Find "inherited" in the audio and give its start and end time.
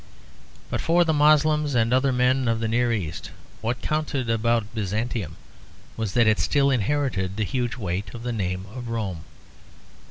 6.71-7.37